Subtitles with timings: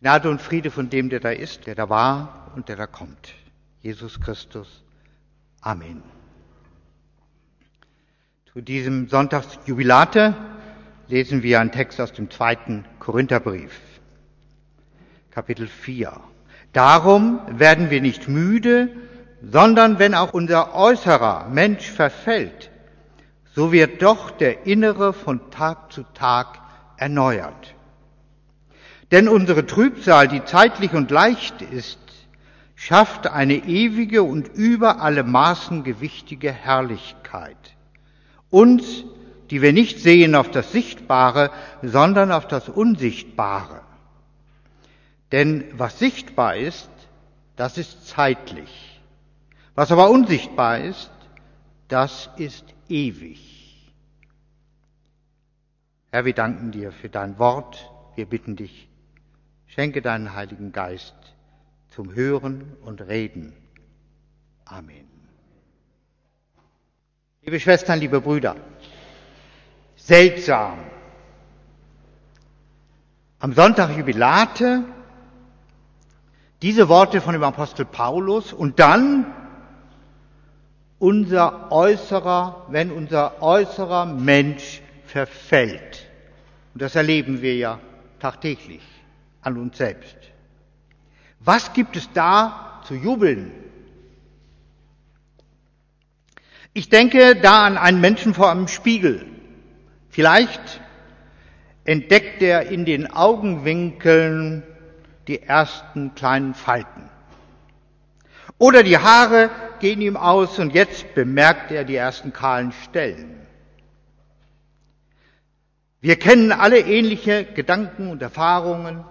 [0.00, 3.34] Gnade und Friede von dem, der da ist, der da war und der da kommt.
[3.80, 4.84] Jesus Christus.
[5.60, 6.02] Amen.
[8.52, 10.36] Zu diesem Sonntagsjubilate
[11.08, 13.80] lesen wir einen Text aus dem zweiten Korintherbrief,
[15.32, 16.12] Kapitel 4.
[16.72, 18.90] Darum werden wir nicht müde,
[19.42, 22.70] sondern wenn auch unser äußerer Mensch verfällt,
[23.54, 26.60] so wird doch der innere von Tag zu Tag
[26.96, 27.74] erneuert.
[29.10, 31.98] Denn unsere Trübsal, die zeitlich und leicht ist,
[32.74, 37.56] schafft eine ewige und über alle Maßen gewichtige Herrlichkeit.
[38.50, 39.04] Uns,
[39.50, 41.50] die wir nicht sehen auf das Sichtbare,
[41.82, 43.80] sondern auf das Unsichtbare.
[45.32, 46.90] Denn was sichtbar ist,
[47.56, 49.00] das ist zeitlich.
[49.74, 51.10] Was aber unsichtbar ist,
[51.88, 53.92] das ist ewig.
[56.10, 57.90] Herr, wir danken dir für dein Wort.
[58.14, 58.88] Wir bitten dich,
[59.68, 61.14] schenke deinen Heiligen Geist
[61.90, 63.54] zum Hören und Reden.
[64.64, 65.08] Amen.
[67.42, 68.56] Liebe Schwestern, liebe Brüder,
[69.96, 70.78] seltsam.
[73.38, 74.84] Am Sonntag Jubilate
[76.60, 79.32] diese Worte von dem Apostel Paulus und dann
[80.98, 86.08] unser äußerer, wenn unser äußerer Mensch verfällt.
[86.74, 87.78] Und das erleben wir ja
[88.18, 88.82] tagtäglich
[89.48, 90.16] an uns selbst.
[91.40, 93.50] Was gibt es da zu jubeln?
[96.74, 99.26] Ich denke da an einen Menschen vor einem Spiegel.
[100.10, 100.80] Vielleicht
[101.84, 104.62] entdeckt er in den Augenwinkeln
[105.26, 107.08] die ersten kleinen Falten.
[108.58, 113.34] Oder die Haare gehen ihm aus und jetzt bemerkt er die ersten kahlen Stellen.
[116.00, 119.04] Wir kennen alle ähnliche Gedanken und Erfahrungen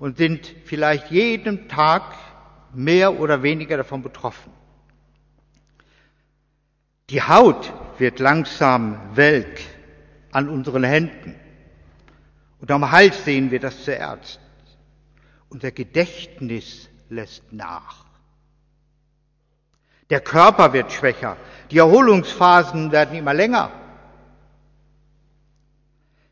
[0.00, 2.02] und sind vielleicht jeden Tag
[2.72, 4.50] mehr oder weniger davon betroffen.
[7.10, 9.60] Die Haut wird langsam welk
[10.32, 11.34] an unseren Händen
[12.60, 14.40] und am Hals sehen wir das zuerst.
[15.50, 18.06] Unser Gedächtnis lässt nach.
[20.08, 21.36] Der Körper wird schwächer.
[21.70, 23.70] Die Erholungsphasen werden immer länger.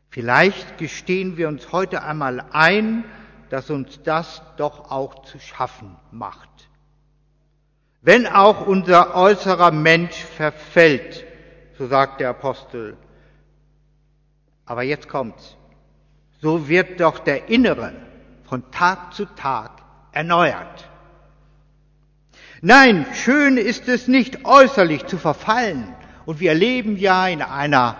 [0.09, 3.03] Vielleicht gestehen wir uns heute einmal ein,
[3.49, 6.49] dass uns das doch auch zu schaffen macht.
[8.01, 11.25] Wenn auch unser äußerer Mensch verfällt,
[11.77, 12.95] so sagt der Apostel.
[14.65, 15.57] Aber jetzt kommt's.
[16.41, 17.93] So wird doch der innere
[18.45, 19.71] von Tag zu Tag
[20.11, 20.89] erneuert.
[22.61, 25.93] Nein, schön ist es nicht äußerlich zu verfallen.
[26.25, 27.97] Und wir leben ja in einer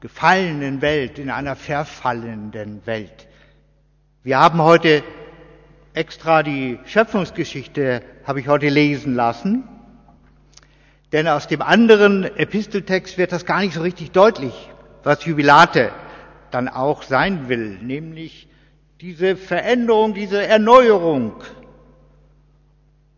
[0.00, 3.28] gefallenen Welt, in einer verfallenden Welt.
[4.24, 5.02] Wir haben heute
[5.94, 9.64] extra die Schöpfungsgeschichte, habe ich heute lesen lassen.
[11.10, 14.70] Denn aus dem anderen Episteltext wird das gar nicht so richtig deutlich,
[15.02, 15.90] was Jubilate
[16.52, 18.46] dann auch sein will, nämlich
[19.00, 21.42] diese Veränderung, diese Erneuerung.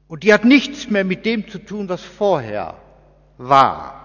[0.09, 2.79] Und die hat nichts mehr mit dem zu tun, was vorher
[3.37, 4.04] war.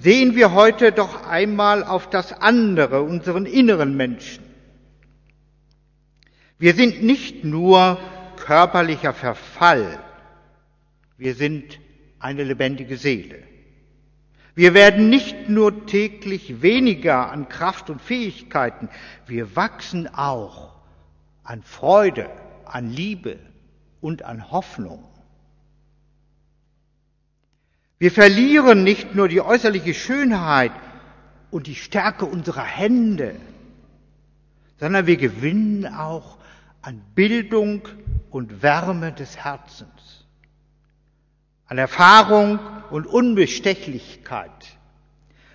[0.00, 4.44] Sehen wir heute doch einmal auf das andere, unseren inneren Menschen.
[6.58, 7.98] Wir sind nicht nur
[8.36, 10.00] körperlicher Verfall,
[11.16, 11.78] wir sind
[12.18, 13.44] eine lebendige Seele.
[14.56, 18.88] Wir werden nicht nur täglich weniger an Kraft und Fähigkeiten,
[19.28, 20.74] wir wachsen auch
[21.44, 22.28] an Freude,
[22.64, 23.38] an Liebe
[24.00, 25.04] und an Hoffnung.
[27.98, 30.72] Wir verlieren nicht nur die äußerliche Schönheit
[31.50, 33.34] und die Stärke unserer Hände,
[34.78, 36.38] sondern wir gewinnen auch
[36.80, 37.88] an Bildung
[38.30, 40.26] und Wärme des Herzens,
[41.66, 42.60] an Erfahrung
[42.90, 44.78] und Unbestechlichkeit,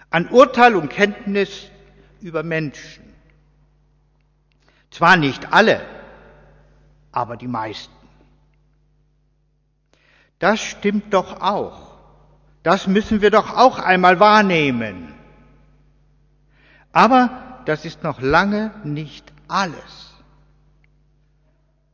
[0.10, 1.70] an Urteil und Kenntnis
[2.20, 3.04] über Menschen.
[4.92, 5.82] Zwar nicht alle,
[7.14, 7.94] aber die meisten.
[10.40, 11.93] Das stimmt doch auch.
[12.64, 15.14] Das müssen wir doch auch einmal wahrnehmen.
[16.94, 20.14] Aber das ist noch lange nicht alles.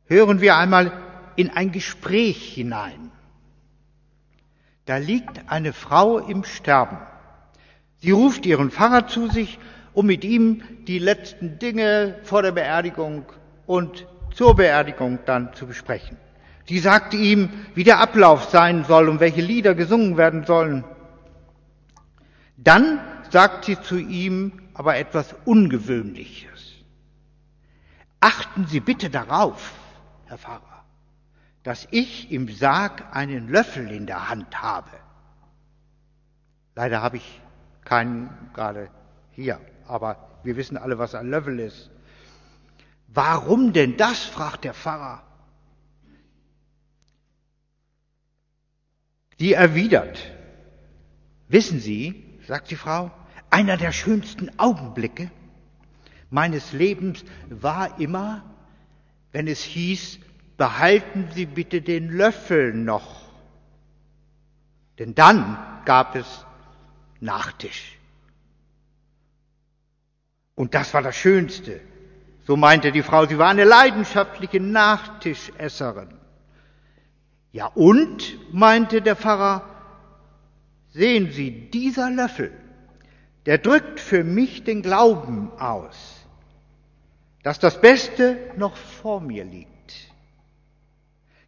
[0.06, 0.92] Hören wir einmal
[1.36, 3.10] in ein Gespräch hinein.
[4.86, 6.98] Da liegt eine Frau im Sterben.
[7.98, 9.58] Sie ruft ihren Pfarrer zu sich,
[9.92, 13.24] um mit ihm die letzten Dinge vor der Beerdigung
[13.66, 16.16] und zur Beerdigung dann zu besprechen.
[16.70, 20.84] Sie sagte ihm, wie der Ablauf sein soll und welche Lieder gesungen werden sollen.
[22.56, 26.74] Dann sagt sie zu ihm aber etwas Ungewöhnliches.
[28.20, 29.72] Achten Sie bitte darauf,
[30.26, 30.84] Herr Pfarrer,
[31.64, 34.92] dass ich im Sarg einen Löffel in der Hand habe.
[36.76, 37.40] Leider habe ich
[37.84, 38.90] keinen gerade
[39.32, 39.58] hier,
[39.88, 41.90] aber wir wissen alle, was ein Löffel ist.
[43.08, 44.20] Warum denn das?
[44.20, 45.24] fragt der Pfarrer.
[49.40, 50.20] Die erwidert,
[51.48, 53.10] wissen Sie, sagt die Frau,
[53.48, 55.30] einer der schönsten Augenblicke
[56.28, 58.44] meines Lebens war immer,
[59.32, 60.20] wenn es hieß,
[60.56, 63.22] behalten Sie bitte den Löffel noch.
[64.98, 66.46] Denn dann gab es
[67.20, 67.98] Nachtisch.
[70.54, 71.80] Und das war das Schönste.
[72.46, 76.08] So meinte die Frau, sie war eine leidenschaftliche Nachtischesserin.
[77.52, 79.64] Ja und, meinte der Pfarrer,
[80.92, 82.52] sehen Sie, dieser Löffel,
[83.46, 86.26] der drückt für mich den Glauben aus,
[87.42, 89.68] dass das Beste noch vor mir liegt.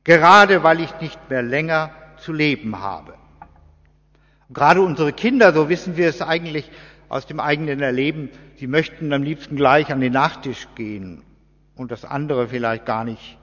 [0.05, 3.15] Gerade weil ich nicht mehr länger zu leben habe.
[4.51, 6.71] Gerade unsere Kinder, so wissen wir es eigentlich
[7.09, 11.23] aus dem eigenen Erleben, sie möchten am liebsten gleich an den Nachtisch gehen
[11.77, 13.39] und das andere vielleicht gar nicht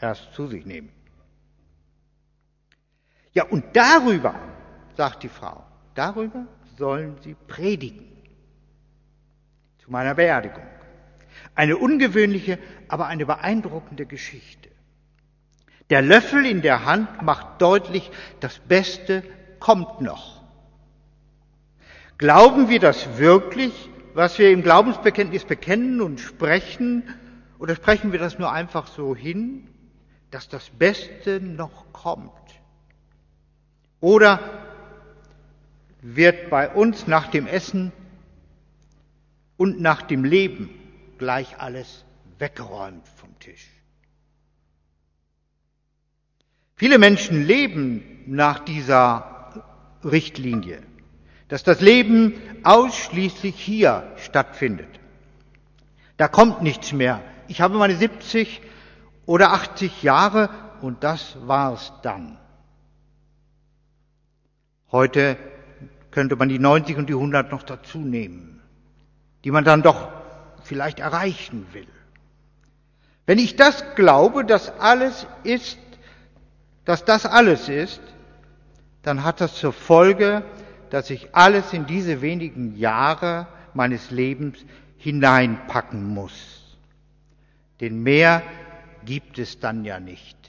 [0.00, 0.90] erst zu sich nehmen.
[3.32, 4.34] Ja, und darüber,
[4.96, 6.46] sagt die Frau, darüber
[6.76, 8.06] sollen sie predigen.
[9.78, 10.66] Zu meiner Beerdigung.
[11.54, 14.68] Eine ungewöhnliche, aber eine beeindruckende Geschichte.
[15.90, 18.10] Der Löffel in der Hand macht deutlich,
[18.40, 19.22] das Beste
[19.58, 20.42] kommt noch.
[22.18, 27.04] Glauben wir das wirklich, was wir im Glaubensbekenntnis bekennen und sprechen,
[27.58, 29.68] oder sprechen wir das nur einfach so hin,
[30.30, 32.30] dass das Beste noch kommt?
[34.00, 34.40] Oder
[36.02, 37.92] wird bei uns nach dem Essen
[39.56, 40.70] und nach dem Leben
[41.18, 42.04] gleich alles
[42.38, 43.68] weggeräumt vom Tisch?
[46.76, 49.66] Viele Menschen leben nach dieser
[50.02, 50.82] Richtlinie
[51.50, 54.88] dass das Leben ausschließlich hier stattfindet.
[56.16, 57.20] Da kommt nichts mehr.
[57.48, 58.62] Ich habe meine 70
[59.26, 60.48] oder 80 Jahre
[60.80, 62.38] und das war's dann.
[64.92, 65.36] Heute
[66.10, 68.60] könnte man die 90 und die 100 noch dazu nehmen,
[69.44, 70.08] die man dann doch
[70.64, 71.86] vielleicht erreichen will.
[73.26, 75.78] Wenn ich das glaube, dass alles ist,
[76.84, 78.00] dass das alles ist,
[79.02, 80.42] dann hat das zur Folge,
[80.90, 84.58] dass ich alles in diese wenigen Jahre meines Lebens
[84.98, 86.76] hineinpacken muss.
[87.80, 88.42] Denn mehr
[89.04, 90.39] gibt es dann ja nicht.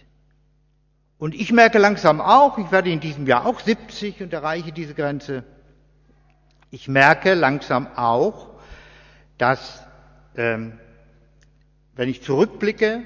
[1.21, 4.95] Und ich merke langsam auch, ich werde in diesem Jahr auch 70 und erreiche diese
[4.95, 5.43] Grenze.
[6.71, 8.49] Ich merke langsam auch,
[9.37, 9.85] dass,
[10.35, 10.79] ähm,
[11.93, 13.03] wenn ich zurückblicke,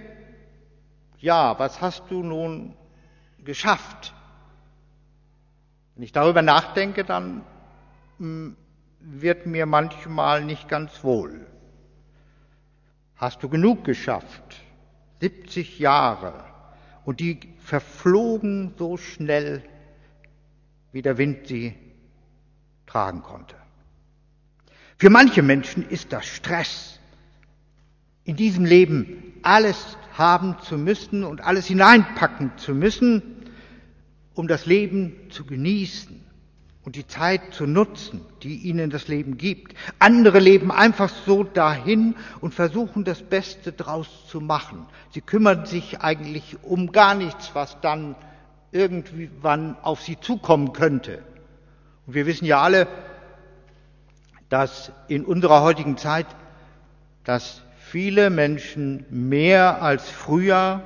[1.18, 2.78] ja, was hast du nun
[3.44, 4.14] geschafft?
[5.96, 7.42] Wenn ich darüber nachdenke, dann
[8.18, 8.56] hm,
[9.02, 11.48] wird mir manchmal nicht ganz wohl.
[13.18, 14.62] Hast du genug geschafft?
[15.20, 16.55] 70 Jahre.
[17.06, 19.63] Und die verflogen so schnell,
[20.92, 21.75] wie der Wind sie
[22.88, 23.56] tragen konnte.
[24.98, 27.00] Für manche Menschen ist das Stress,
[28.24, 33.22] in diesem Leben alles haben zu müssen und alles hineinpacken zu müssen,
[34.34, 36.25] um das Leben zu genießen
[36.86, 39.75] und die Zeit zu nutzen, die ihnen das Leben gibt.
[39.98, 44.86] Andere leben einfach so dahin und versuchen das Beste draus zu machen.
[45.12, 48.15] Sie kümmern sich eigentlich um gar nichts, was dann
[48.72, 51.24] irgendwann auf sie zukommen könnte.
[52.06, 52.88] Und wir wissen ja alle,
[54.50, 56.27] dass in unserer heutigen Zeit,
[57.24, 60.84] dass viele Menschen mehr als früher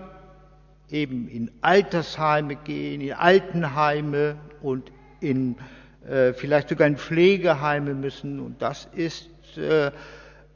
[0.89, 5.57] eben in Altersheime gehen, in Altenheime und in
[6.07, 8.39] äh, vielleicht sogar in Pflegeheime müssen.
[8.39, 9.91] Und das ist, äh,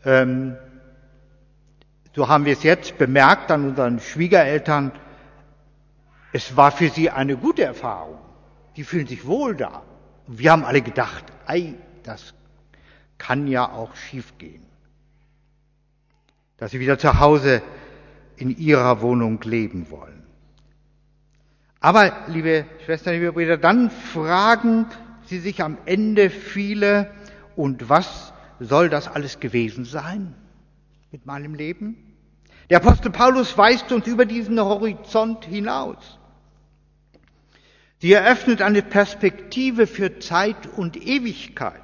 [0.05, 0.55] ähm,
[2.15, 4.91] so haben wir es jetzt bemerkt an unseren Schwiegereltern,
[6.31, 8.17] es war für sie eine gute Erfahrung.
[8.75, 9.83] Die fühlen sich wohl da.
[10.27, 12.33] Und wir haben alle gedacht, ei, das
[13.17, 14.65] kann ja auch schiefgehen.
[16.57, 17.61] Dass sie wieder zu Hause
[18.37, 20.23] in ihrer Wohnung leben wollen.
[21.79, 24.87] Aber, liebe Schwestern, liebe Brüder, dann fragen
[25.33, 27.09] sie sich am Ende viele,
[27.55, 30.35] und was soll das alles gewesen sein
[31.11, 31.95] mit meinem Leben?
[32.69, 36.19] Der Apostel Paulus weist uns über diesen Horizont hinaus.
[37.99, 41.81] Sie eröffnet eine Perspektive für Zeit und Ewigkeit.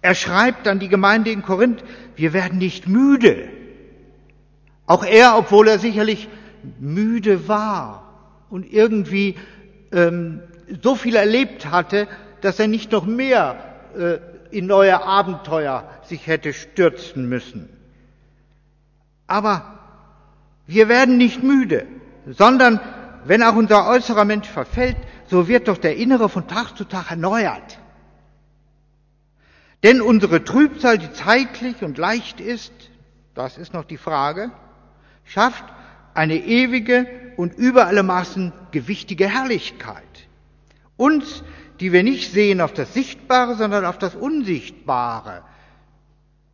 [0.00, 1.82] Er schreibt an die Gemeinde in Korinth,
[2.14, 3.48] wir werden nicht müde,
[4.86, 6.28] Auch er, obwohl er sicherlich
[6.78, 9.36] müde war und irgendwie
[9.92, 10.42] ähm,
[10.82, 12.06] so viel erlebt hatte,
[12.44, 13.56] dass er nicht noch mehr
[13.96, 14.18] äh,
[14.54, 17.70] in neue Abenteuer sich hätte stürzen müssen.
[19.26, 19.78] Aber
[20.66, 21.86] wir werden nicht müde,
[22.26, 22.80] sondern
[23.24, 27.10] wenn auch unser äußerer Mensch verfällt, so wird doch der innere von Tag zu Tag
[27.10, 27.78] erneuert.
[29.82, 32.74] Denn unsere Trübsal, die zeitlich und leicht ist,
[33.34, 34.50] das ist noch die Frage,
[35.24, 35.64] schafft
[36.12, 37.06] eine ewige
[37.38, 40.02] und über alle Maßen gewichtige Herrlichkeit.
[40.96, 41.42] Uns,
[41.80, 45.42] die wir nicht sehen auf das Sichtbare, sondern auf das Unsichtbare.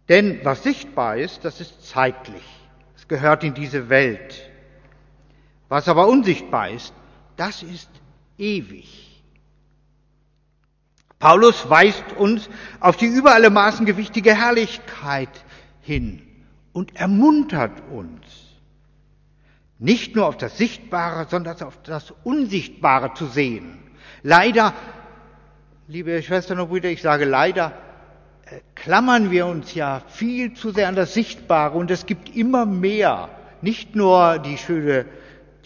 [0.08, 2.42] Denn was sichtbar ist, das ist zeitlich.
[2.96, 4.50] Es gehört in diese Welt.
[5.68, 6.92] Was aber unsichtbar ist,
[7.36, 7.90] das ist
[8.38, 9.22] ewig.
[11.20, 12.48] Paulus weist uns
[12.80, 15.44] auf die über alle Maßen gewichtige Herrlichkeit
[15.82, 16.22] hin
[16.72, 18.24] und ermuntert uns,
[19.78, 23.78] nicht nur auf das Sichtbare, sondern auf das Unsichtbare zu sehen.
[24.22, 24.74] Leider,
[25.90, 27.72] liebe Schwestern und Brüder, ich sage leider,
[28.44, 32.64] äh, klammern wir uns ja viel zu sehr an das Sichtbare und es gibt immer
[32.64, 33.28] mehr,
[33.60, 35.06] nicht nur die schöne,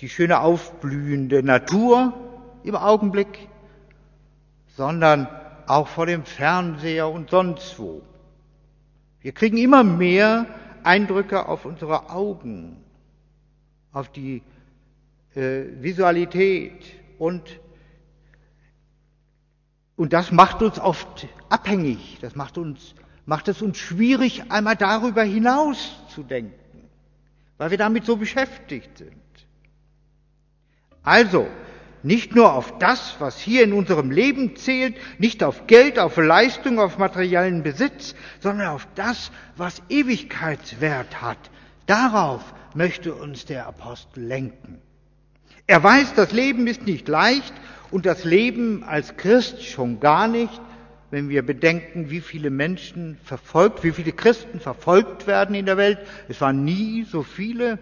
[0.00, 2.14] die schöne aufblühende Natur
[2.62, 3.50] im Augenblick,
[4.78, 5.28] sondern
[5.66, 8.00] auch vor dem Fernseher und sonst wo.
[9.20, 10.46] Wir kriegen immer mehr
[10.84, 12.78] Eindrücke auf unsere Augen,
[13.92, 14.40] auf die
[15.34, 16.82] äh, Visualität
[17.18, 17.42] und
[19.96, 22.94] und das macht uns oft abhängig, das macht uns,
[23.26, 26.88] macht es uns schwierig, einmal darüber hinaus zu denken,
[27.58, 29.12] weil wir damit so beschäftigt sind.
[31.02, 31.46] Also,
[32.02, 36.78] nicht nur auf das, was hier in unserem Leben zählt, nicht auf Geld, auf Leistung,
[36.78, 41.38] auf materiellen Besitz, sondern auf das, was Ewigkeitswert hat.
[41.86, 42.42] Darauf
[42.74, 44.82] möchte uns der Apostel lenken.
[45.66, 47.54] Er weiß, das Leben ist nicht leicht
[47.94, 50.60] und das Leben als Christ schon gar nicht,
[51.12, 55.98] wenn wir bedenken, wie viele Menschen verfolgt, wie viele Christen verfolgt werden in der Welt.
[56.28, 57.78] Es waren nie so viele.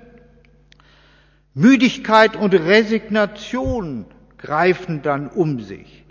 [1.54, 4.04] Müdigkeit und Resignation
[4.36, 6.04] greifen dann um sich.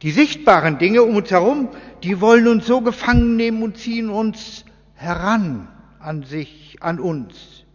[0.00, 1.68] Die sichtbaren Dinge um uns herum,
[2.02, 7.66] die wollen uns so gefangen nehmen und ziehen uns heran an sich, an uns,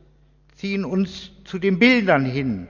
[0.55, 2.67] ziehen uns zu den Bildern hin,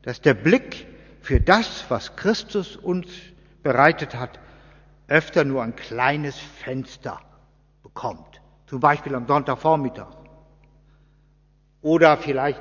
[0.00, 0.86] dass der Blick
[1.24, 3.08] für das, was Christus uns
[3.62, 4.38] bereitet hat,
[5.08, 7.18] öfter nur ein kleines Fenster
[7.82, 8.42] bekommt.
[8.66, 10.14] Zum Beispiel am Sonntagvormittag.
[11.80, 12.60] Oder vielleicht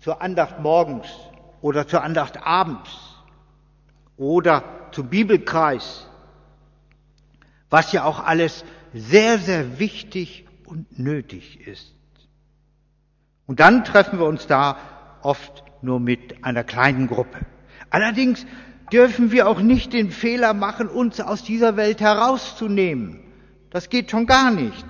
[0.00, 1.08] zur Andacht morgens
[1.60, 2.88] oder zur Andacht abends
[4.16, 6.08] oder zum Bibelkreis,
[7.68, 11.94] was ja auch alles sehr, sehr wichtig und nötig ist.
[13.46, 14.78] Und dann treffen wir uns da
[15.20, 17.44] oft nur mit einer kleinen Gruppe.
[17.90, 18.44] Allerdings
[18.92, 23.20] dürfen wir auch nicht den Fehler machen, uns aus dieser Welt herauszunehmen.
[23.70, 24.86] Das geht schon gar nicht.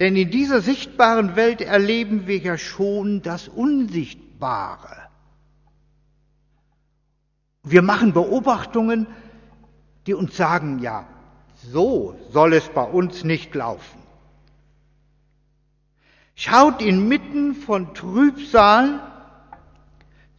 [0.00, 5.04] Denn in dieser sichtbaren Welt erleben wir ja schon das Unsichtbare.
[7.62, 9.06] Wir machen Beobachtungen,
[10.06, 11.06] die uns sagen, ja,
[11.56, 14.02] so soll es bei uns nicht laufen.
[16.34, 19.00] Schaut inmitten von Trübsal,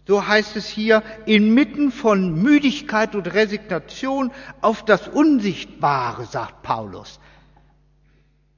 [0.08, 4.32] so heißt es hier, inmitten von Müdigkeit und Resignation
[4.62, 7.20] auf das Unsichtbare, sagt Paulus.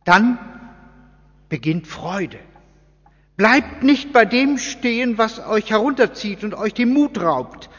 [0.03, 0.37] Dann
[1.47, 2.39] beginnt Freude.
[3.37, 7.69] Bleibt nicht bei dem stehen, was euch herunterzieht und euch den Mut raubt.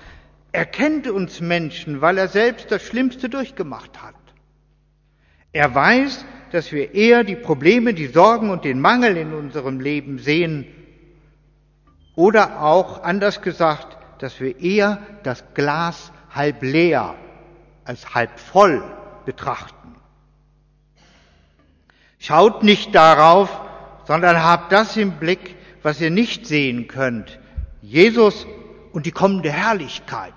[0.52, 4.14] Er kennt uns Menschen, weil er selbst das Schlimmste durchgemacht hat.
[5.52, 10.18] Er weiß, dass wir eher die Probleme, die Sorgen und den Mangel in unserem Leben
[10.18, 10.66] sehen
[12.18, 17.14] oder auch anders gesagt, dass wir eher das Glas halb leer
[17.84, 18.82] als halb voll
[19.25, 19.94] betrachten.
[22.18, 23.60] Schaut nicht darauf,
[24.04, 27.38] sondern habt das im Blick, was ihr nicht sehen könnt.
[27.82, 28.48] Jesus
[28.90, 30.34] und die kommende Herrlichkeit.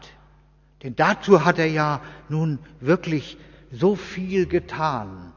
[0.84, 3.38] Denn dazu hat er ja nun wirklich
[3.72, 5.34] so viel getan.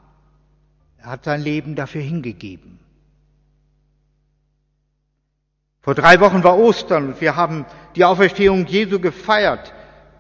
[0.99, 2.84] Er hat sein Leben dafür hingegeben.
[5.85, 9.75] Vor drei Wochen war Ostern und wir haben die Auferstehung Jesu gefeiert,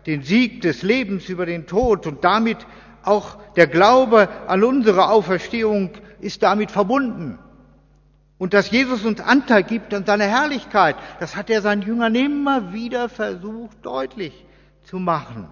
[0.04, 2.59] den Sieg des Lebens über den Tod und damit
[3.02, 5.90] auch der Glaube an unsere Auferstehung
[6.21, 7.38] ist damit verbunden.
[8.37, 12.75] Und dass Jesus uns Anteil gibt an seiner Herrlichkeit, das hat er seinen Jüngern immer
[12.75, 14.44] wieder versucht deutlich
[14.83, 15.49] zu machen.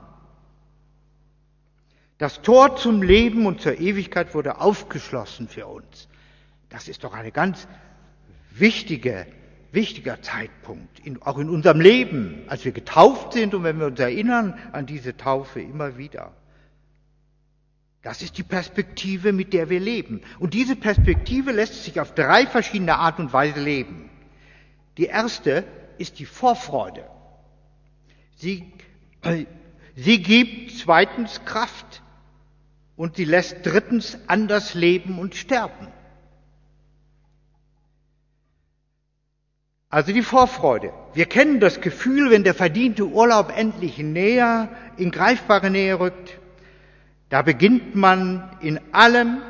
[2.19, 6.09] Das Tor zum Leben und zur Ewigkeit wurde aufgeschlossen für uns.
[6.69, 7.67] Das ist doch eine ganz
[8.51, 9.27] wichtige,
[9.73, 13.99] wichtiger Zeitpunkt, in, auch in unserem Leben, als wir getauft sind und wenn wir uns
[13.99, 16.33] erinnern an diese Taufe immer wieder.
[18.03, 20.23] Das ist die Perspektive, mit der wir leben.
[20.41, 24.11] Und diese Perspektive lässt sich auf drei verschiedene Art und Weise leben.
[24.99, 25.65] Die erste
[25.99, 27.09] ist die Vorfreude.
[28.37, 28.73] Sie,
[29.23, 29.47] äh,
[29.95, 32.03] sie gibt zweitens Kraft
[32.97, 35.87] und sie lässt drittens anders leben und sterben.
[39.93, 40.91] Also die Vorfreude.
[41.13, 46.39] Wir kennen das Gefühl, wenn der verdiente Urlaub endlich näher, in greifbare Nähe rückt.
[47.29, 49.43] Da beginnt man in allem,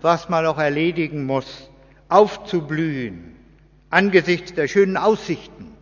[0.00, 1.68] was man noch erledigen muss,
[2.08, 3.34] aufzublühen
[3.90, 5.72] angesichts der schönen Aussichten.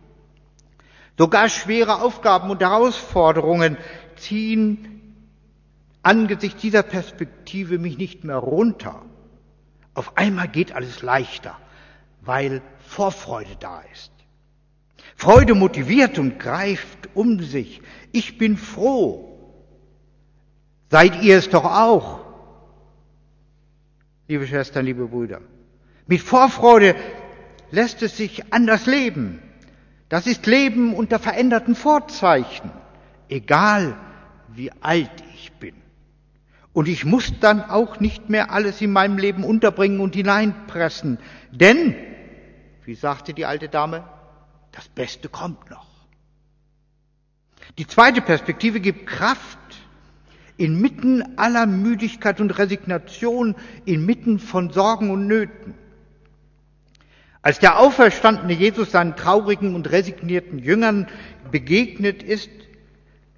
[1.15, 3.77] Sogar schwere Aufgaben und Herausforderungen
[4.15, 5.25] ziehen
[6.01, 9.03] angesichts dieser Perspektive mich nicht mehr runter.
[9.93, 11.55] Auf einmal geht alles leichter,
[12.21, 14.11] weil Vorfreude da ist.
[15.15, 17.81] Freude motiviert und greift um sich.
[18.11, 19.37] Ich bin froh.
[20.89, 22.21] Seid ihr es doch auch,
[24.27, 25.39] liebe Schwestern, liebe Brüder.
[26.07, 26.95] Mit Vorfreude
[27.69, 29.39] lässt es sich anders leben.
[30.09, 32.71] Das ist Leben unter veränderten Vorzeichen,
[33.29, 33.95] egal
[34.47, 35.75] wie alt ich bin.
[36.73, 41.19] Und ich muss dann auch nicht mehr alles in meinem Leben unterbringen und hineinpressen,
[41.51, 41.95] denn,
[42.89, 44.03] wie sagte die alte Dame,
[44.71, 45.85] das Beste kommt noch.
[47.77, 49.59] Die zweite Perspektive gibt Kraft
[50.57, 53.55] inmitten aller Müdigkeit und Resignation,
[53.85, 55.75] inmitten von Sorgen und Nöten.
[57.43, 61.07] Als der auferstandene Jesus seinen traurigen und resignierten Jüngern
[61.51, 62.49] begegnet ist,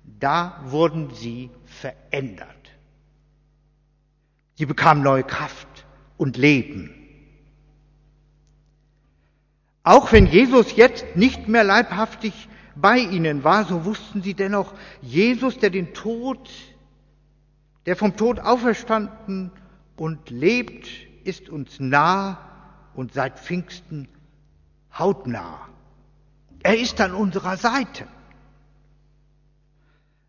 [0.05, 2.47] da wurden sie verändert.
[4.55, 7.00] Sie bekamen neue Kraft und Leben.
[9.83, 15.57] Auch wenn Jesus jetzt nicht mehr leibhaftig bei ihnen war, so wussten sie dennoch, Jesus,
[15.57, 16.49] der den Tod,
[17.85, 19.51] der vom Tod auferstanden
[19.97, 20.87] und lebt,
[21.23, 22.37] ist uns nah
[22.93, 24.07] und seit Pfingsten
[24.97, 25.67] hautnah.
[26.63, 28.05] Er ist an unserer Seite.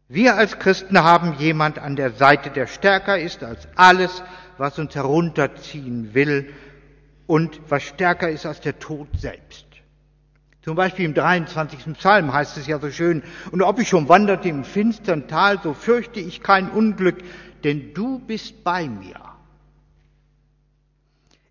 [0.09, 4.23] Wir als Christen haben jemand an der Seite, der stärker ist als alles,
[4.59, 6.53] was uns herunterziehen will
[7.33, 9.65] und was stärker ist als der Tod selbst.
[10.61, 11.95] Zum Beispiel im 23.
[11.95, 15.73] Psalm heißt es ja so schön, und ob ich schon wanderte im finstern Tal, so
[15.73, 17.25] fürchte ich kein Unglück,
[17.65, 19.19] denn du bist bei mir.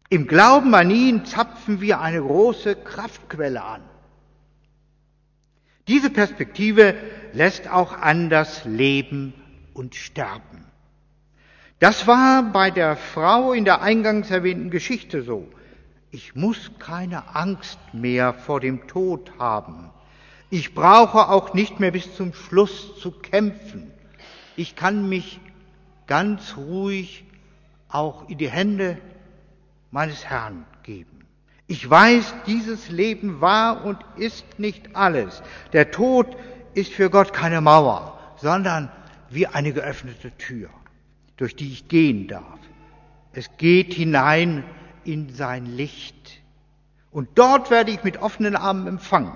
[0.10, 3.82] Im Glauben an ihn zapfen wir eine große Kraftquelle an.
[5.88, 6.94] Diese Perspektive
[7.34, 9.34] lässt auch anders leben
[9.74, 10.64] und sterben.
[11.80, 15.50] Das war bei der Frau in der eingangs erwähnten Geschichte so.
[16.12, 19.92] Ich muss keine Angst mehr vor dem Tod haben.
[20.50, 23.90] Ich brauche auch nicht mehr bis zum Schluss zu kämpfen.
[24.58, 25.40] Ich kann mich
[26.08, 27.24] ganz ruhig
[27.88, 28.98] auch in die Hände
[29.92, 31.26] meines Herrn geben.
[31.68, 35.42] Ich weiß, dieses Leben war und ist nicht alles.
[35.72, 36.28] Der Tod
[36.74, 38.92] ist für Gott keine Mauer, sondern
[39.30, 40.70] wie eine geöffnete Tür,
[41.38, 42.60] durch die ich gehen darf.
[43.32, 44.66] Es geht hinein
[45.06, 46.42] in sein Licht.
[47.12, 49.34] Und dort werde ich mit offenen Armen empfangen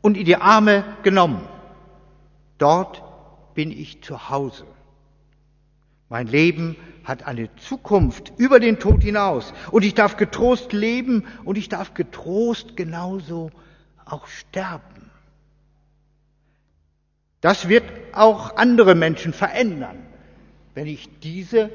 [0.00, 1.46] und in die Arme genommen.
[2.58, 3.02] Dort
[3.54, 4.66] bin ich zu Hause.
[6.08, 9.52] Mein Leben hat eine Zukunft über den Tod hinaus.
[9.70, 13.50] Und ich darf getrost leben und ich darf getrost genauso
[14.04, 15.10] auch sterben.
[17.40, 19.98] Das wird auch andere Menschen verändern,
[20.74, 21.70] wenn ich diese,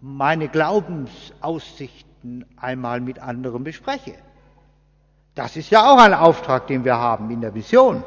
[0.00, 4.14] meine Glaubensaussichten einmal mit anderen bespreche.
[5.34, 8.02] Das ist ja auch ein Auftrag, den wir haben in der Vision.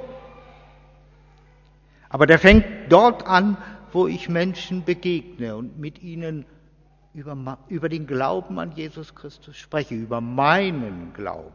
[2.10, 3.58] Aber der fängt dort an,
[3.92, 6.46] wo ich Menschen begegne und mit ihnen
[7.14, 11.52] über, über den Glauben an Jesus Christus spreche, über meinen Glauben.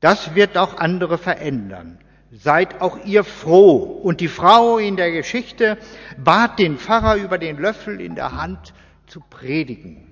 [0.00, 1.98] Das wird auch andere verändern.
[2.36, 3.76] Seid auch ihr froh.
[3.76, 5.78] Und die Frau in der Geschichte
[6.18, 8.74] bat den Pfarrer über den Löffel in der Hand
[9.06, 10.08] zu predigen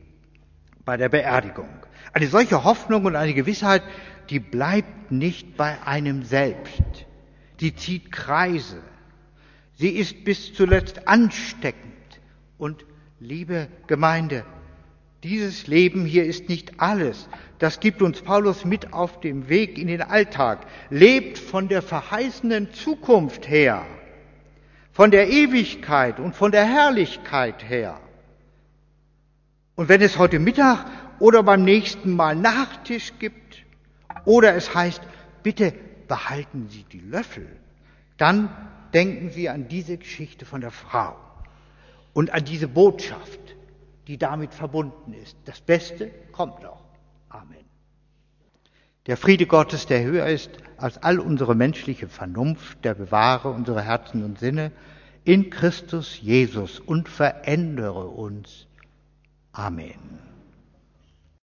[0.85, 1.69] bei der Beerdigung.
[2.13, 3.83] Eine solche Hoffnung und eine Gewissheit,
[4.31, 7.07] die bleibt nicht bei einem selbst.
[7.59, 8.81] Die zieht Kreise.
[9.75, 12.21] Sie ist bis zuletzt ansteckend.
[12.57, 12.85] Und
[13.19, 14.45] liebe Gemeinde,
[15.23, 17.29] dieses Leben hier ist nicht alles.
[17.59, 20.67] Das gibt uns Paulus mit auf dem Weg in den Alltag.
[20.91, 23.87] Lebt von der verheißenen Zukunft her,
[24.91, 28.01] von der Ewigkeit und von der Herrlichkeit her.
[29.77, 30.87] Und wenn es heute Mittag
[31.19, 33.65] oder beim nächsten Mal Nachtisch gibt
[34.25, 35.03] oder es heißt,
[35.43, 35.73] bitte
[36.09, 37.47] behalten Sie die Löffel,
[38.17, 38.51] dann
[38.93, 41.17] denken Sie an diese Geschichte von der Frau
[42.13, 43.41] und an diese Botschaft,
[44.07, 45.37] die damit verbunden ist.
[45.45, 46.83] Das Beste kommt noch.
[47.29, 47.65] Amen.
[49.07, 54.25] Der Friede Gottes, der höher ist als all unsere menschliche Vernunft, der bewahre unsere Herzen
[54.25, 54.73] und Sinne
[55.25, 58.67] in Christus Jesus und verändere uns.
[59.53, 60.32] Amen.